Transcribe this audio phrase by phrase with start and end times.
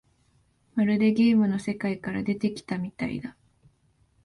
[0.73, 3.37] まるでゲームの世界から出てきたみたいだ